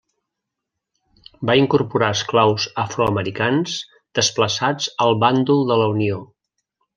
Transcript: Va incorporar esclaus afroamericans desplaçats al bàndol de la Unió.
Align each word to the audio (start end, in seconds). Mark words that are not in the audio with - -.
Va 1.49 1.55
incorporar 1.59 2.09
esclaus 2.17 2.65
afroamericans 2.85 3.75
desplaçats 4.21 4.89
al 5.07 5.15
bàndol 5.27 5.63
de 5.75 5.79
la 5.83 5.91
Unió. 5.97 6.19